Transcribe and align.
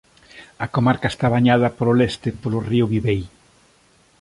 A 0.65 0.67
comarca 0.75 1.07
está 1.11 1.27
bañada 1.35 1.73
polo 1.77 1.97
leste 1.99 2.29
polo 2.41 2.59
río 2.69 2.85
Bibei. 2.91 3.21